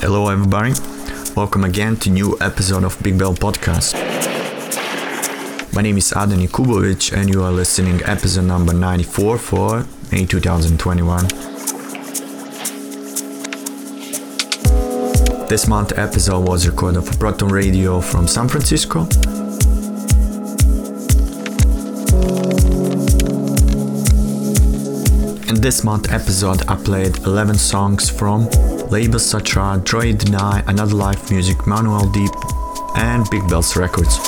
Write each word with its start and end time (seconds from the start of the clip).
Hello, 0.00 0.28
everybody. 0.28 0.74
Welcome 1.34 1.64
again 1.64 1.96
to 1.96 2.10
new 2.10 2.36
episode 2.40 2.84
of 2.84 3.02
Big 3.02 3.18
Bell 3.18 3.34
Podcast. 3.34 3.94
My 5.74 5.82
name 5.82 5.96
is 5.96 6.12
Adnan 6.12 6.46
Jakubovic, 6.46 7.16
and 7.16 7.28
you 7.32 7.42
are 7.42 7.50
listening 7.50 8.02
episode 8.04 8.44
number 8.44 8.72
94 8.72 9.38
for 9.38 9.86
May 10.12 10.26
2021. 10.26 11.28
This 15.48 15.66
month 15.66 15.98
episode 15.98 16.46
was 16.46 16.66
recorded 16.68 17.02
for 17.02 17.16
Proton 17.16 17.48
Radio 17.48 18.00
from 18.00 18.28
San 18.28 18.48
Francisco. 18.48 19.02
In 25.48 25.60
this 25.60 25.82
month 25.84 26.12
episode, 26.12 26.62
I 26.68 26.76
played 26.76 27.16
11 27.18 27.54
songs 27.56 28.10
from 28.10 28.48
labels 28.90 29.24
such 29.24 29.56
as 29.56 29.80
Droid9, 29.80 30.66
Another 30.68 30.94
Life 30.94 31.30
Music, 31.30 31.66
Manual 31.66 32.08
Deep, 32.10 32.30
and 32.96 33.28
Big 33.30 33.46
Bells 33.48 33.76
Records. 33.76 34.18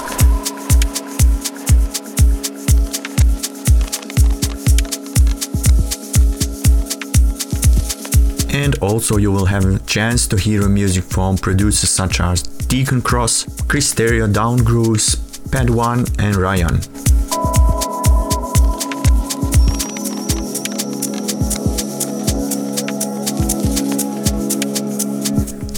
And 8.51 8.77
also 8.81 9.17
you 9.17 9.31
will 9.31 9.47
have 9.47 9.65
a 9.65 9.79
chance 9.81 10.27
to 10.29 10.37
hear 10.37 10.69
music 10.69 11.05
from 11.05 11.37
producers 11.39 11.91
such 11.91 12.21
as 12.21 12.43
Deacon 12.43 13.01
Cross, 13.01 13.45
Chris 13.69 13.95
Sterio, 13.95 14.33
Down 14.33 14.59
Grooves, 14.59 15.17
Pad 15.51 15.71
One, 15.71 16.05
and 16.19 16.37
Ryan. 16.37 16.81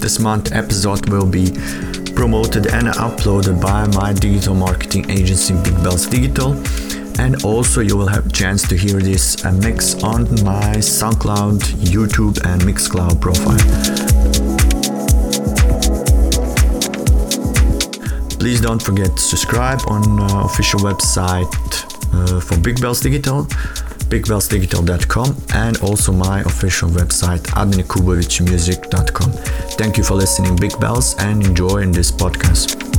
This 0.01 0.19
month 0.19 0.53
episode 0.53 1.09
will 1.11 1.27
be 1.27 1.51
promoted 2.15 2.67
and 2.67 2.89
uploaded 2.89 3.61
by 3.61 3.87
my 3.89 4.13
digital 4.13 4.55
marketing 4.55 5.11
agency 5.11 5.55
Big 5.63 5.75
Bells 5.83 6.07
Digital 6.07 6.53
and 7.21 7.45
also 7.45 7.83
you 7.83 7.99
will 7.99 8.07
have 8.07 8.27
a 8.27 8.31
chance 8.31 8.67
to 8.69 8.77
hear 8.77 8.99
this 8.99 9.45
uh, 9.45 9.53
mix 9.53 10.03
on 10.03 10.23
my 10.43 10.77
SoundCloud, 10.81 11.59
YouTube 11.93 12.41
and 12.47 12.63
Mixcloud 12.63 13.21
profile. 13.21 13.61
Please 18.39 18.63
don't 18.63 18.83
forget 18.83 19.15
to 19.17 19.23
subscribe 19.23 19.81
on 19.87 20.03
uh, 20.19 20.45
official 20.45 20.81
website 20.81 21.53
uh, 22.15 22.41
for 22.41 22.59
Big 22.59 22.81
Bells 22.81 23.01
Digital, 23.01 23.47
bigbellsdigital.com 24.11 25.37
and 25.55 25.79
also 25.79 26.13
my 26.13 26.41
official 26.41 26.91
website 26.91 27.41
adnanjakubovicmusic.com. 27.61 29.33
Thank 29.79 29.97
you 29.97 30.05
for 30.05 30.15
listening 30.15 30.57
Big 30.57 30.79
Bells 30.81 31.15
and 31.19 31.45
enjoying 31.45 31.93
this 31.93 32.11
podcast. 32.11 32.90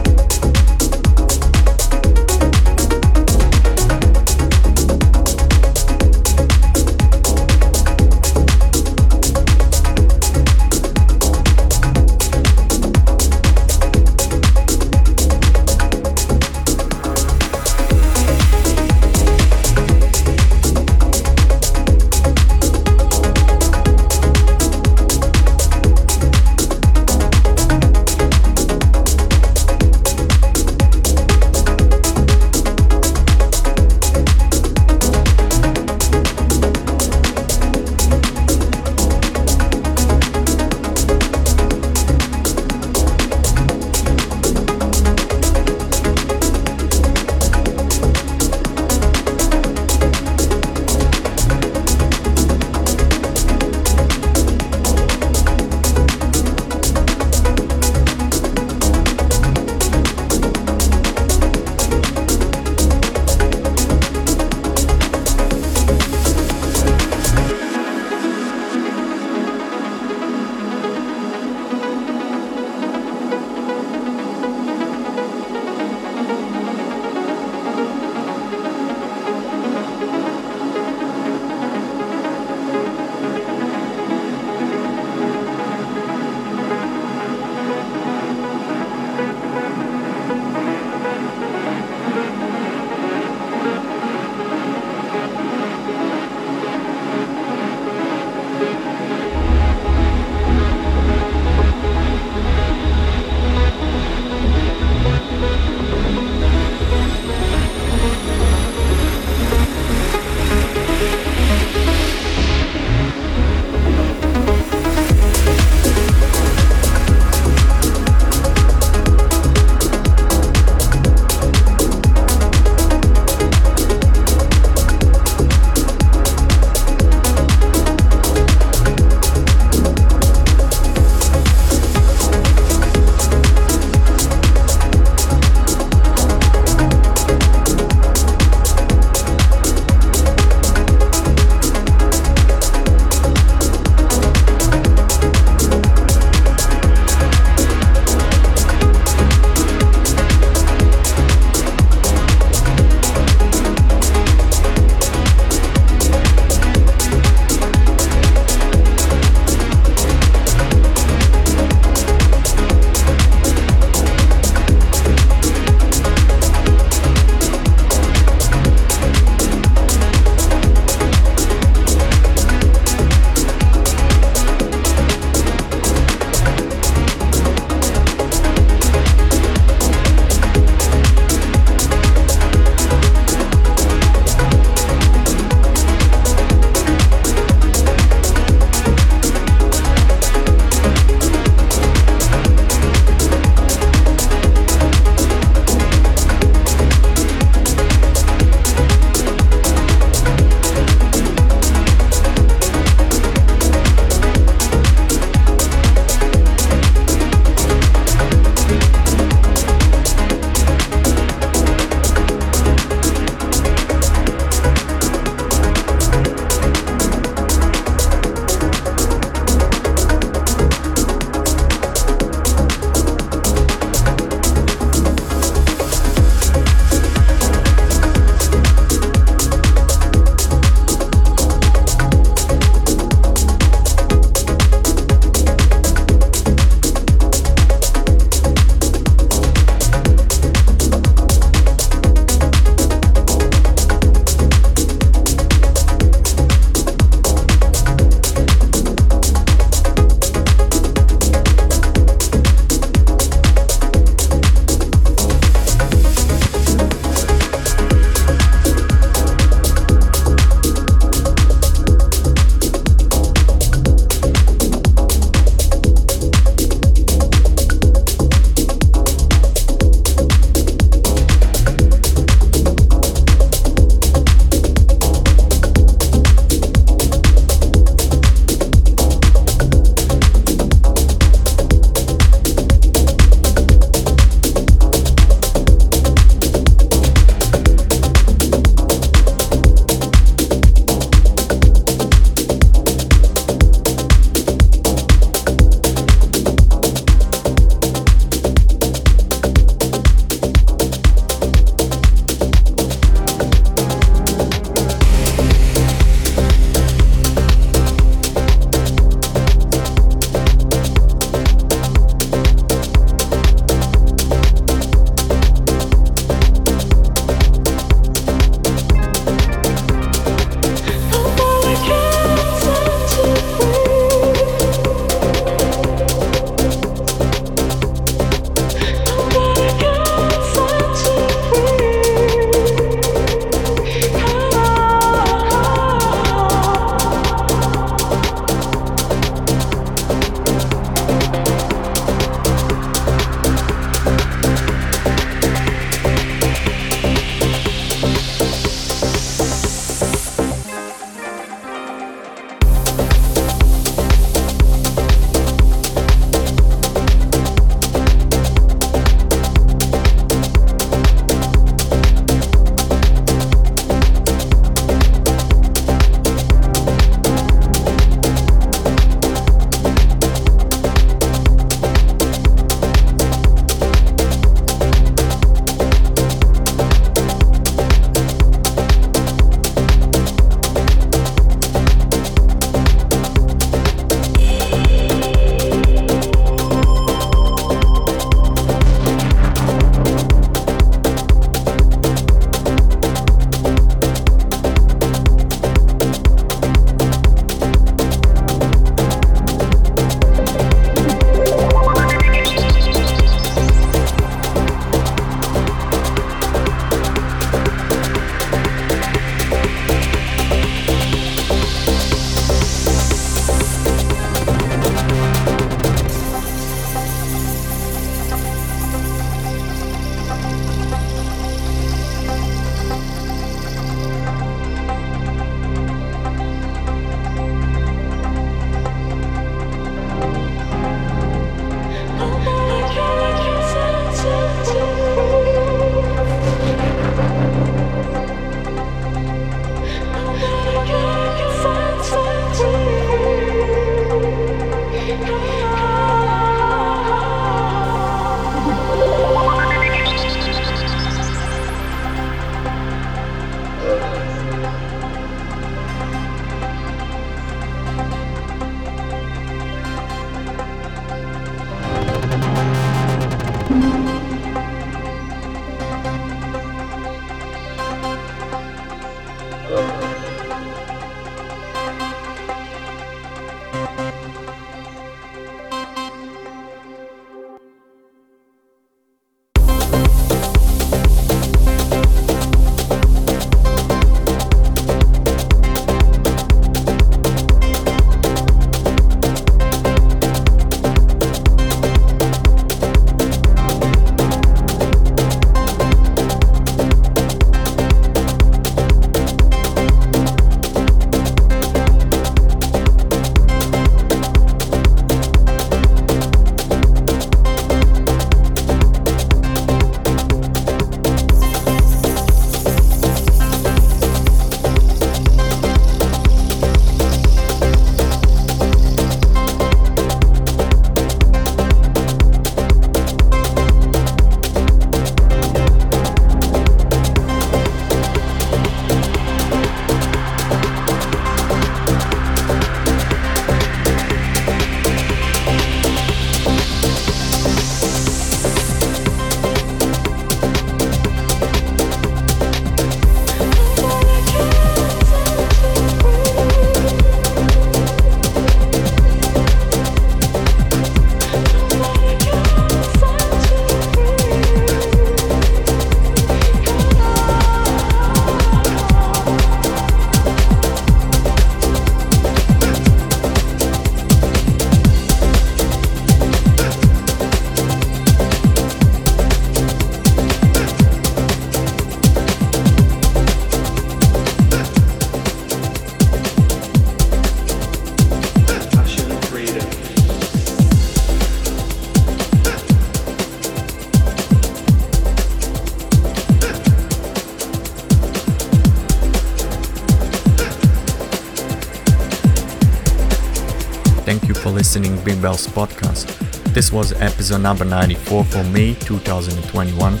Big 595.06 595.22
Bells 595.22 595.46
podcast. 595.46 596.06
This 596.52 596.72
was 596.72 596.92
episode 596.94 597.40
number 597.40 597.64
94 597.64 598.24
for 598.24 598.42
May 598.42 598.74
2021. 598.74 600.00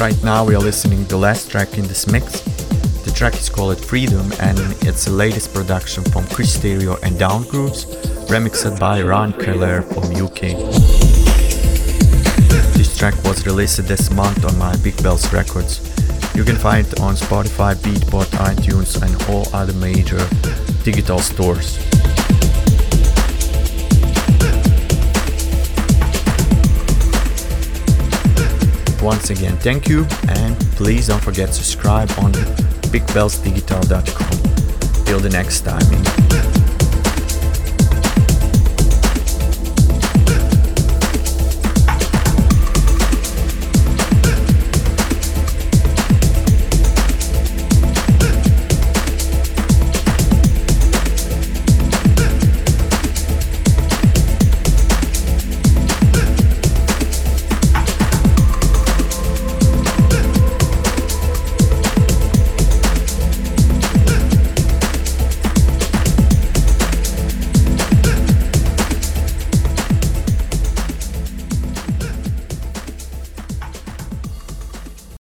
Right 0.00 0.24
now 0.24 0.44
we 0.44 0.56
are 0.56 0.60
listening 0.60 1.04
to 1.04 1.10
the 1.10 1.18
last 1.18 1.48
track 1.48 1.78
in 1.78 1.86
this 1.86 2.08
mix. 2.08 2.40
The 3.04 3.12
track 3.14 3.34
is 3.34 3.48
called 3.48 3.78
Freedom 3.78 4.32
and 4.40 4.58
it's 4.82 5.04
the 5.04 5.12
latest 5.12 5.54
production 5.54 6.02
from 6.02 6.26
Chris 6.26 6.58
Sterio 6.58 7.00
and 7.04 7.16
Downgrooves, 7.16 7.86
remixed 8.26 8.80
by 8.80 9.02
Ranj 9.02 9.40
Kaler 9.40 9.82
from 9.82 10.06
UK. 10.16 10.58
This 12.74 12.98
track 12.98 13.14
was 13.22 13.46
released 13.46 13.86
this 13.86 14.10
month 14.10 14.44
on 14.44 14.58
my 14.58 14.74
Big 14.78 15.00
Bells 15.00 15.32
Records. 15.32 15.78
You 16.34 16.42
can 16.42 16.56
find 16.56 16.84
it 16.84 16.98
on 16.98 17.14
Spotify, 17.14 17.76
Beatport, 17.76 18.26
iTunes 18.52 19.00
and 19.00 19.14
all 19.30 19.46
other 19.54 19.74
major 19.74 20.18
digital 20.82 21.20
stores. 21.20 21.87
Once 29.08 29.30
again, 29.30 29.56
thank 29.56 29.88
you 29.88 30.06
and 30.28 30.54
please 30.76 31.06
don't 31.06 31.24
forget 31.24 31.48
to 31.48 31.54
subscribe 31.54 32.10
on 32.18 32.30
bigbellsdigital.com. 32.92 35.04
Till 35.06 35.18
the 35.18 35.30
next 35.30 35.62
time. 35.62 36.17